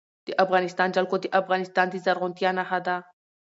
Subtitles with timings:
[0.27, 2.95] د افغانستان جلکو د افغانستان د زرغونتیا نښه ده.